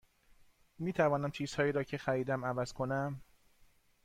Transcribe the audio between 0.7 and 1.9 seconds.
می توانم چیزهایی را